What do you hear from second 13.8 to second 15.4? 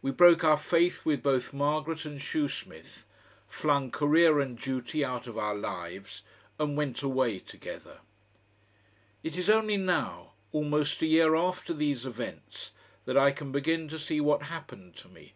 to see what happened to me.